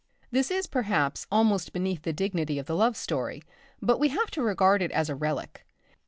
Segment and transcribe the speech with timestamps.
[0.31, 3.43] This is, perhaps, almost beneath the dignity of the love story,
[3.83, 5.63] but we have to regard it as a relic.